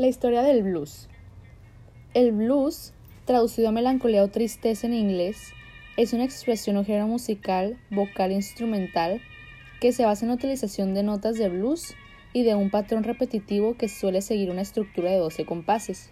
[0.00, 1.10] La historia del blues.
[2.14, 2.94] El blues,
[3.26, 5.52] traducido a melancolía o tristeza en inglés,
[5.98, 9.20] es una expresión o género musical, vocal e instrumental
[9.78, 11.94] que se basa en la utilización de notas de blues
[12.32, 16.10] y de un patrón repetitivo que suele seguir una estructura de 12 compases.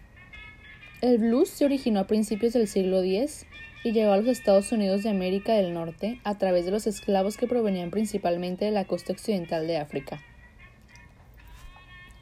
[1.00, 3.46] El blues se originó a principios del siglo X
[3.84, 7.38] y llegó a los Estados Unidos de América del Norte a través de los esclavos
[7.38, 10.20] que provenían principalmente de la costa occidental de África.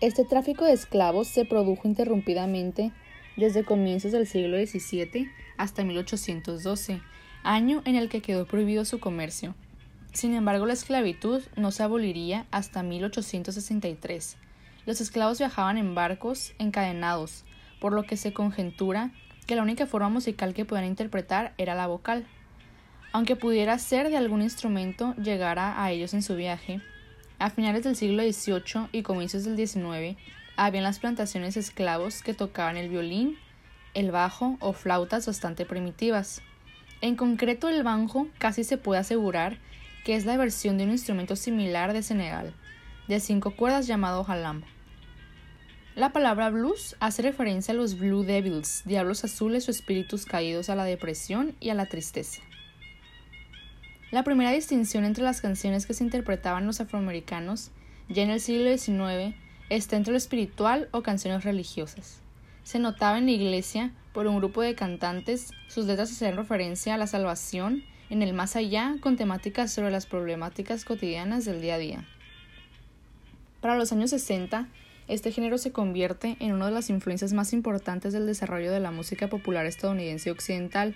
[0.03, 2.93] Este tráfico de esclavos se produjo interrumpidamente
[3.39, 7.01] desde comienzos del siglo XVII hasta 1812,
[7.43, 9.55] año en el que quedó prohibido su comercio.
[10.13, 14.37] Sin embargo, la esclavitud no se aboliría hasta 1863.
[14.85, 17.45] Los esclavos viajaban en barcos encadenados,
[17.81, 19.13] por lo que se conjetura
[19.47, 22.27] que la única forma musical que podían interpretar era la vocal.
[23.13, 26.83] Aunque pudiera ser de algún instrumento llegara a ellos en su viaje,
[27.39, 30.19] a finales del siglo XVIII y comienzos del XIX
[30.57, 33.37] había en las plantaciones esclavos que tocaban el violín,
[33.95, 36.43] el bajo o flautas bastante primitivas.
[37.03, 39.59] En concreto, el banjo casi se puede asegurar
[40.05, 42.55] que es la versión de un instrumento similar de Senegal,
[43.09, 44.63] de cinco cuerdas llamado halam.
[45.95, 50.75] La palabra blues hace referencia a los Blue Devils, diablos azules o espíritus caídos a
[50.75, 52.43] la depresión y a la tristeza.
[54.17, 57.71] La primera distinción entre las canciones que se interpretaban los afroamericanos,
[58.09, 59.37] ya en el siglo XIX,
[59.69, 62.23] está entre lo espiritual o canciones religiosas.
[62.65, 66.97] Se notaba en la iglesia, por un grupo de cantantes, sus letras hacían referencia a
[66.97, 71.79] la salvación en el más allá con temáticas sobre las problemáticas cotidianas del día a
[71.79, 72.09] día.
[73.61, 74.67] Para los años 60,
[75.09, 78.93] este género se convierte en una de las influencias más importantes del desarrollo de la
[78.93, 80.95] música popular estadounidense occidental,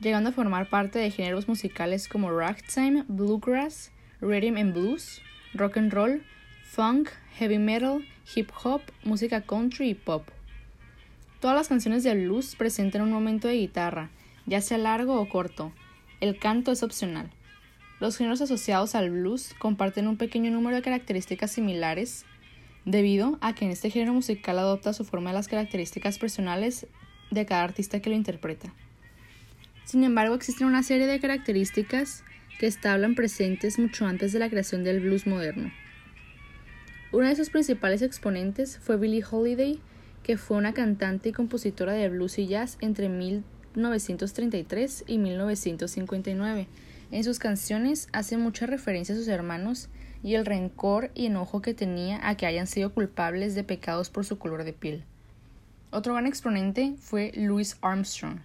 [0.00, 5.20] llegando a formar parte de géneros musicales como ragtime, bluegrass, rhythm and blues,
[5.54, 6.22] rock and roll,
[6.64, 8.02] funk, heavy metal,
[8.34, 10.26] hip hop, música country y pop.
[11.40, 14.10] Todas las canciones de blues presentan un momento de guitarra,
[14.46, 15.72] ya sea largo o corto.
[16.20, 17.30] El canto es opcional.
[17.98, 22.24] Los géneros asociados al blues comparten un pequeño número de características similares,
[22.86, 26.86] debido a que en este género musical adopta su forma de las características personales
[27.30, 28.72] de cada artista que lo interpreta.
[29.90, 32.22] Sin embargo, existen una serie de características
[32.60, 35.72] que estaban presentes mucho antes de la creación del blues moderno.
[37.10, 39.80] Una de sus principales exponentes fue Billie Holiday,
[40.22, 46.68] que fue una cantante y compositora de blues y jazz entre 1933 y 1959.
[47.10, 49.88] En sus canciones hace mucha referencia a sus hermanos
[50.22, 54.24] y el rencor y enojo que tenía a que hayan sido culpables de pecados por
[54.24, 55.02] su color de piel.
[55.90, 58.38] Otro gran exponente fue Louis Armstrong,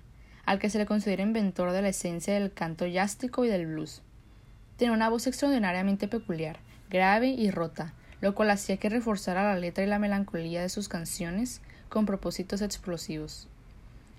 [0.45, 4.01] al que se le considera inventor de la esencia del canto yástico y del blues.
[4.77, 9.83] Tenía una voz extraordinariamente peculiar, grave y rota, lo cual hacía que reforzara la letra
[9.83, 13.47] y la melancolía de sus canciones con propósitos explosivos.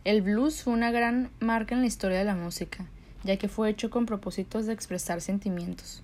[0.04, 2.86] El blues fue una gran marca en la historia de la música,
[3.24, 6.02] ya que fue hecho con propósitos de expresar sentimientos.